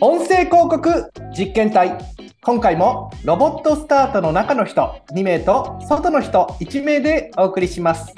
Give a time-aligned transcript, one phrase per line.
[0.00, 1.98] 音声広告実験隊。
[2.42, 8.14] 今回もロボットスタートの中の人2名と外の人1名でお送りします。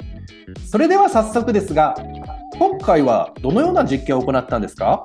[0.69, 1.95] それでは早速ですが
[2.57, 5.01] 今回はどのような実験を行ったんですか？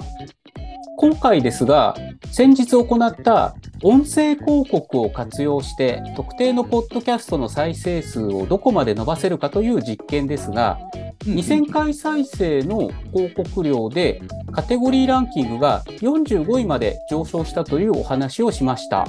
[0.98, 1.94] 今回ですが
[2.30, 10.78] 先日行った音声広告を活用して特定のポッドキャストの再生数をどこまで伸ばせるかという実験ですが、
[11.24, 19.06] 2000回再生の広告量でカテゴリーランキングが45位まで上昇したというお話をしました。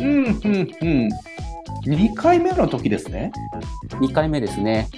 [0.00, 1.08] うんうんうん。
[1.84, 3.32] 2回目の時ですね。
[4.00, 4.88] 2回目ですね。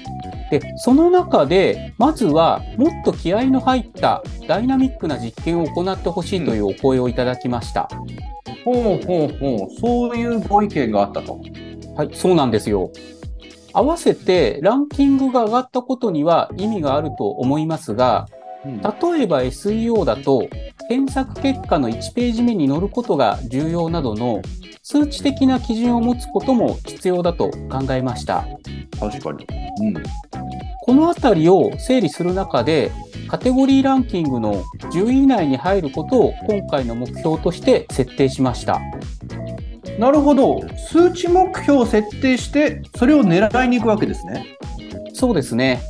[0.51, 7.89] で、その中で、まずはもっと気合の入ったダイナミックな実験を行ってほしいというお声をいただきました。
[7.92, 11.39] うんほうほうほう、そういうご意見があったと。
[11.97, 12.91] はい、そうなんですよ。
[13.74, 18.28] 合わせてランキングが上がったことには意味があると思いますが、
[18.64, 20.48] うん、例えば SEO だと
[20.88, 24.41] 検索結果の1ページ目に載ることが重要などの
[24.83, 28.47] 数値的な基準を持つことも必要だと考えました。
[29.00, 29.47] 確かに。
[29.80, 30.02] うん、
[30.83, 32.92] このあたりを整理する中で
[33.28, 38.80] カテゴリーランキングの10位以内に入ることを今回の目標として設定しました。
[39.98, 40.62] なるほど。
[40.91, 44.56] 数値目標を設定して、それを狙いに行くわけですね。
[45.12, 45.81] そうですね。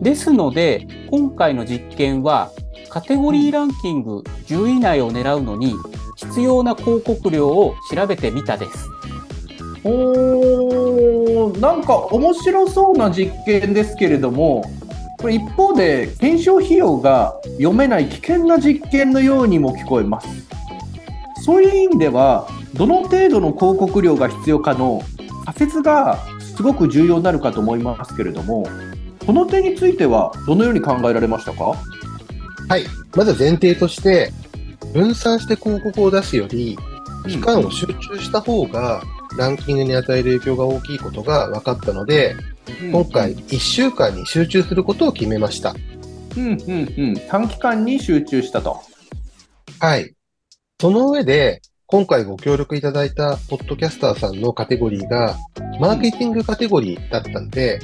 [0.00, 2.50] ですので、今回の実験は、
[2.88, 5.74] カテゴリーランキング10位以内を狙うのに、
[6.16, 8.88] 必要な広告量を調べてみたです。
[9.84, 14.62] おー、なんか面白そうな実験ですけれども、
[15.18, 20.28] これ一方で検証費用が読めない危険な実験のようにも聞こえます。
[21.42, 25.02] そういう意味では、どの程度の広告量が必要かの
[25.44, 26.18] 仮説が
[26.56, 28.66] すごく重要になるかと思いますけれども、
[29.26, 31.74] この点についてはどのように考えられましたか？
[32.68, 32.84] はい、
[33.16, 34.32] まず前提として、
[34.92, 36.78] 分散して広告を出すより、
[37.26, 39.02] 期間を集中した方が
[39.36, 42.34] ランキングに与える影響が大きいことが分かったので、
[42.92, 45.74] 今回1週間に集中することを決めました。
[46.36, 47.14] うんうんうん。
[47.28, 48.80] 短期間に集中したと。
[49.80, 50.14] はい。
[50.80, 51.60] その上で、
[51.92, 55.36] 今回ご協力いただいたポッドキャスターさんのカテゴリーが、
[55.80, 57.80] マーケティングカテゴリーだったんで、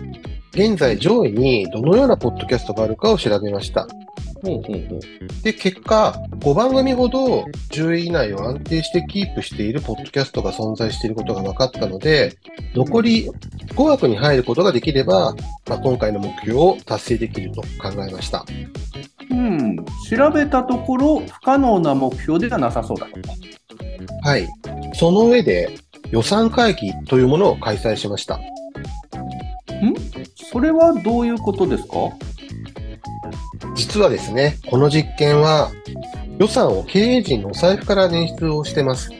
[0.52, 3.88] 現在上位にどのようなポッドキャストがあるかを調べました。
[4.44, 12.36] ほうほうほうで、結果、5番組ほど10位以内を安定してキープしているポッドキャストが存在していることが分かったので、
[12.76, 13.28] 残り
[13.74, 15.34] 5枠に入ることができれば、
[15.68, 18.44] まあ、今回の目標を達成できると考えました。
[19.30, 23.55] うん、調べたところ、不可能な目標ではなさそうだと。
[24.26, 24.48] はい。
[24.94, 25.78] その上で、
[26.10, 28.38] 予算会議というものを開催しました。
[28.38, 28.40] ん？
[30.50, 31.94] それはどういうことですか？
[33.76, 35.70] 実はですね、この実験は
[36.40, 39.12] 予算を経営陣のお財布から捻出をしてます。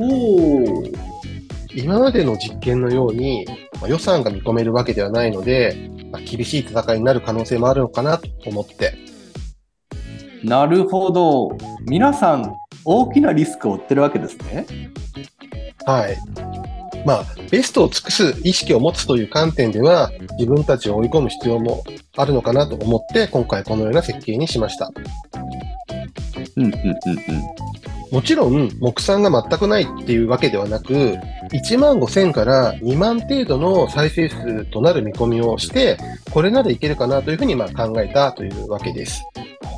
[0.00, 0.82] お
[1.72, 3.46] 今までの実験のように、
[3.80, 8.94] まあ、予算が見込めるわけではないので、まあ、厳しい戦いになる可能性もあるのかなと思って。
[10.42, 11.56] なるほど。
[11.86, 12.56] 皆さん、
[12.90, 14.66] 大きなリスクを負ってるわけですね。
[15.84, 16.16] はい。
[17.04, 21.84] まあ、ベストを尽くす意識を持つという観点では、自分たちを追い込む必要も
[22.16, 24.90] あるのかなと思って、今回このような設計にしました。
[26.56, 26.98] うんうんうんうん。
[28.10, 31.18] もちろん、目算が全くないっていうわけではなく、
[31.52, 35.98] 1万5000から2万程度の再生数となる見込みをして、
[36.30, 39.22] これならいけるかなというふうにまあ考えたというわけです。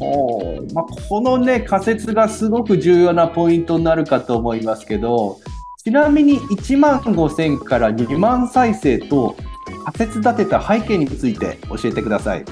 [0.01, 5.39] ほうまあ、このね仮説がすごく重要なポイントになるかと思いますけど
[5.85, 9.37] ちなみに1万5000から2万再生と
[9.85, 12.45] 仮説立てた背景について教えてください。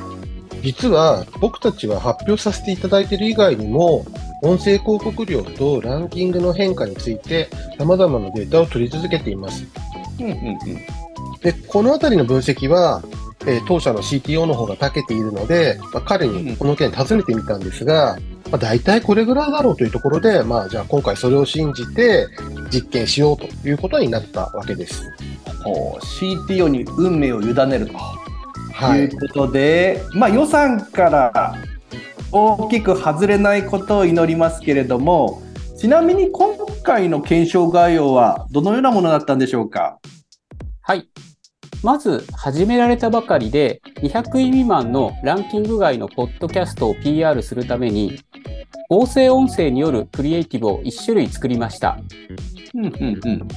[0.63, 4.05] 実は僕たちは発表させていただいている以外にも
[4.43, 7.49] 音声広告量とランキングの変化について
[7.79, 9.67] 様々なデータを取り続けています。
[10.19, 10.59] うんうんうん、
[11.41, 13.03] でこのあたりの分析は、
[13.49, 18.19] えー、当社の CTO の方が長けているので、まあ、彼にこの件尋ねてみたんですが、
[18.51, 22.29] まあ、大体これぐらいだろうというところで、まあ、じゃあ今回それを信じて
[22.71, 25.03] 実験しようということになったわけです。
[26.21, 27.95] CTO に運命を委ねると、
[28.73, 31.57] はい、いうことで、まあ、予算から
[32.31, 35.43] 大きく外れないことを祈りますけれども
[35.79, 39.99] ちなみに今回の検証概要はどのようなものだったんでしょうか？
[40.83, 41.09] はい
[41.83, 48.21] まず始められたばかりで200位未満のランキング外のポッドキャストを PR するために
[48.89, 51.99] 合成音声によるクリエイティブを1種類作りました。
[52.75, 53.49] うんうんうん、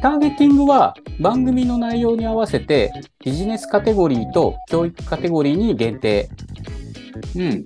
[0.00, 2.92] ターゲティングは番組の内容に合わせて
[3.24, 6.28] ビジネスカテゴリーと教育カテゴリーに限定。
[7.34, 7.64] うん。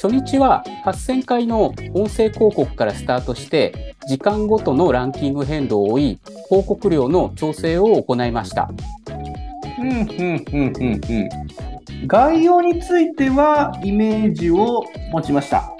[0.00, 8.70] 初日は8000回の音声広告からスタートして、時間ごとのランキング変動を追い、広告量の調整を行いました。
[9.82, 12.06] うん、うん、うん、うん、うん。
[12.06, 15.72] 概要についてはイメージを持ちました。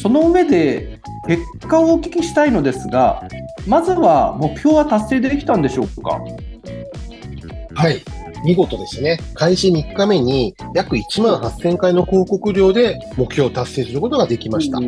[0.00, 3.22] その上で結果をお聞きしたいのですが、
[3.66, 6.20] まずは目標は達成できたんでしょうか？
[7.74, 8.02] はい。
[8.42, 9.18] 見事ですね。
[9.34, 14.80] 開始3日目に約1万8000回の広告量で目標を達成することができました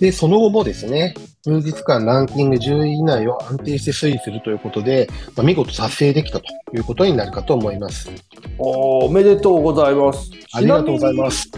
[0.00, 6.44] で、その後もですね、数日間ランキング10位以内を安定して推移するということで、まあ、見事達成できたと
[6.74, 8.10] いうことになるかと思います。
[8.10, 8.14] う。
[8.58, 10.30] おめでとうございます。
[10.52, 11.50] ありがとうございます。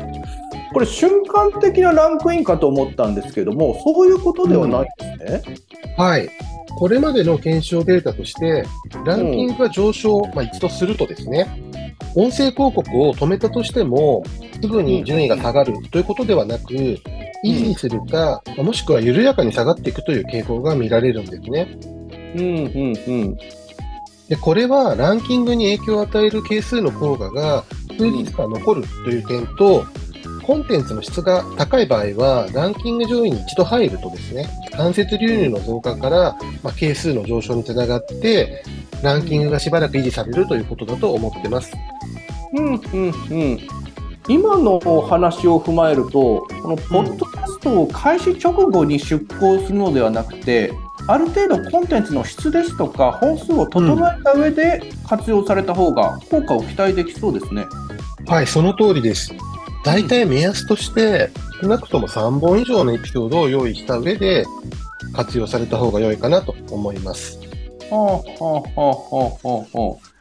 [0.73, 4.89] これ瞬間的なランクインかと思ったんですけども、そういうことではない
[5.19, 5.57] ですね。
[5.97, 6.29] はい。
[6.79, 8.65] これまでの検証データとして、
[9.05, 11.49] ランキングが上昇、まあ、一度するとですね、
[12.15, 14.23] 音声広告を止めたとしても、
[14.61, 16.99] すぐに順位が下がるということではなく、
[17.45, 21.69] 維持するか、まあもしくは緩やかに下がっていくという傾向が見られるんですね。
[22.37, 23.37] うんうんうん。
[24.29, 27.65] で、これはランキングに影響を与える係数の効果が
[27.99, 29.85] 数日間残るという点と、
[30.43, 38.65] コンテンツの質が高い場合は、ランキング上位に一度入るとですね、間接流入の増加から、まあ、係数の上昇につながって、
[39.03, 41.73] ランキングがしばらく維持されるということだと思ってます。
[42.55, 43.59] うんうんうん。
[44.29, 50.73] 今のお話を踏まえると、このポッドキャストを開始直後に出稿するのではなくて、
[51.09, 57.67] ある程度コンテンツの質ですとか本数を整えた上で活用された方が効果を期待できそうですね。
[58.27, 59.35] はい、その通りです。
[59.85, 61.31] 大体目安として、
[61.61, 64.45] 少なくとも3本以上のエピソードを用意した上で、
[65.13, 67.41] 活用された方が良いかなと思います。
[67.91, 70.12] はあはあはあはあはあはあ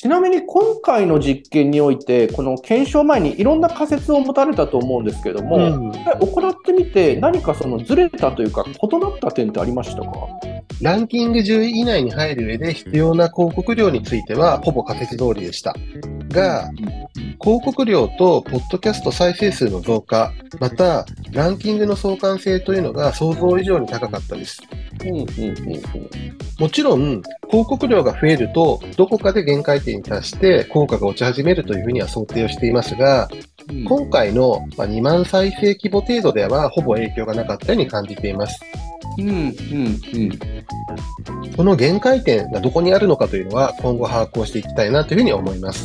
[0.00, 10.10] ちなみに今回の実験において、この検証前にいろんな仮説を持たれたと思うんですけども、うん行ってみて何かそのずれたというか異なった点ってありましたか？
[10.80, 15.74] ランキング10位以内に入る上で必要な広告量については、ほぼ仮説通りでした。
[16.28, 16.70] が、
[17.42, 24.62] 広告量とポッドキャスト再生数の増加、また、ランキングの相関性というのが想像以上に高かったです。
[25.04, 25.28] うんうんうん
[26.58, 38.58] もちろん、広告量が増えると、どこかで限界点に達して効果が落ち始めるというふうには想定をしていますが、うん今回のまあ2万再生規模程度ではほぼ影響がなかったように感じています。
[39.18, 40.38] うんうんうん
[41.54, 45.84] この限界点がどこにあるのかというのは今後把握をしていきたいなというふうに思います。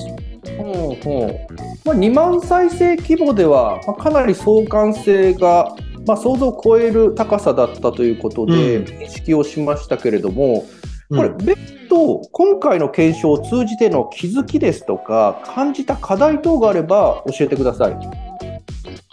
[0.57, 1.54] ほうほう
[1.86, 10.83] まあ、2万再生規模では、まあ、かなり相関性が、まあ、想像を超える高さだったということでうん認識をしましたけれども、うん
[11.15, 18.33] これ別途今回の検証を通じての気づきですとか感じた課題等があれば教えてください。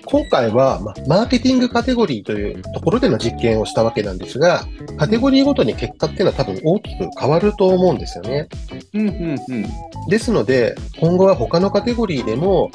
[0.06, 4.62] 今回は、まあマーケティングカテゴリーというところでの実験をしたわけなんですが、
[4.96, 8.48] カテゴリーごとに結果っていうのは多分大きく変わると思うんですよね。
[8.94, 9.66] うんうんうん
[10.08, 12.70] ですので、今後は他のカテゴリーでも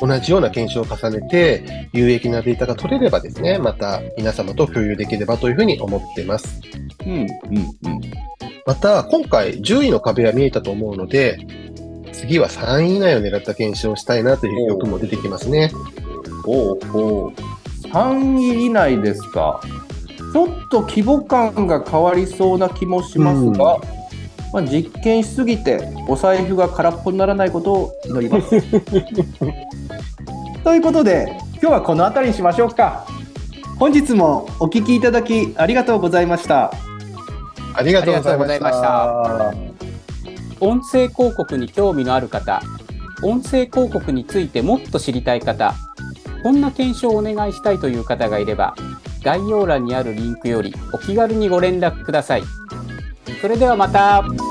[0.00, 6.60] 同じような検証を重ねて有益なデータが取れればですね、また皆様と共有できればというふうに思っています。
[7.06, 8.00] うんうんうん
[8.66, 11.38] また、今回10位の壁は見えたと思うので、
[12.12, 15.72] 次は3位以内を狙った検証をしたいなという欲も出てきますね。
[16.46, 17.32] おうおう
[17.88, 19.60] 3位以内ですか。
[20.32, 23.80] ちょっと規模感が変わりそうな気もしますが、
[24.52, 28.60] まあ、実験しすぎてお財布が空っぽにならないことを祈ります。
[30.64, 33.06] ということで今日はこの辺りにしましょうか。
[33.78, 36.72] 本日もお聞きいただきありがとうございました。
[37.74, 39.70] ありがとうございましありがとうございまた。
[40.60, 42.60] 音声広告に興味のある方、
[43.22, 45.74] 音声広告についてもっと知りたい方、
[46.42, 48.74] こんな検証をお願いしたいという方がいれば、
[49.22, 52.42] 概要欄にあるリンクよりお気軽にご連絡ください。
[53.40, 54.49] それではまた。